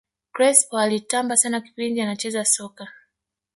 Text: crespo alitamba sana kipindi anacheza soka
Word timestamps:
crespo 0.33 0.77
alitamba 0.79 1.37
sana 1.37 1.61
kipindi 1.61 2.01
anacheza 2.01 2.45
soka 2.45 2.87